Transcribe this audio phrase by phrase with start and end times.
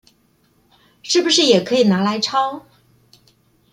[1.03, 2.65] 是不是也可以拿來抄